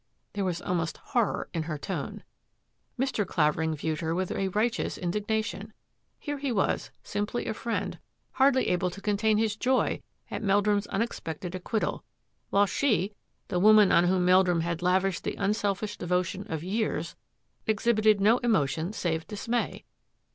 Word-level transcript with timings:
"There 0.33 0.43
was 0.43 0.63
almost 0.63 0.97
horror 0.97 1.47
in 1.53 1.61
her 1.69 1.77
tone. 1.77 2.23
Mr. 2.99 3.23
Clavering 3.23 3.75
viewed 3.75 3.99
her 3.99 4.15
with 4.15 4.31
a 4.31 4.47
righteous 4.47 4.97
in 4.97 5.11
dignation. 5.11 5.73
Here 6.17 6.39
was 6.55 6.87
he, 6.87 6.93
simply 7.07 7.45
a 7.45 7.53
friend, 7.53 7.99
hardly 8.31 8.69
able 8.69 8.89
to 8.89 8.99
contain 8.99 9.37
his 9.37 9.55
joy 9.55 10.01
at 10.31 10.41
Meldrum's 10.41 10.87
unexpected 10.87 11.53
acquittal, 11.53 12.03
while 12.49 12.65
she, 12.65 13.13
the 13.49 13.59
woman 13.59 13.91
on 13.91 14.05
whom 14.05 14.25
Meldrum 14.25 14.61
had 14.61 14.81
lavished 14.81 15.23
the 15.23 15.35
unselfish 15.35 15.97
devotion 15.99 16.51
of 16.51 16.63
years, 16.63 17.15
ex 17.67 17.85
hibited 17.85 18.19
no 18.19 18.39
emotion 18.39 18.93
save 18.93 19.27
dismay. 19.27 19.85